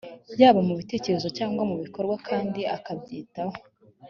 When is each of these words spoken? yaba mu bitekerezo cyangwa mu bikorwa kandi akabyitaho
yaba 0.39 0.59
mu 0.67 0.73
bitekerezo 0.79 1.27
cyangwa 1.37 1.61
mu 1.69 1.75
bikorwa 1.83 2.15
kandi 2.27 2.61
akabyitaho 2.75 3.55